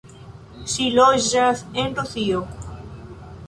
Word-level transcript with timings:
Ŝi 0.75 0.87
loĝas 0.95 1.63
en 1.83 1.95
Rusio. 2.01 2.43